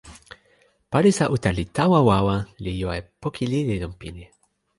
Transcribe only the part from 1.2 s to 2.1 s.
uta li tawa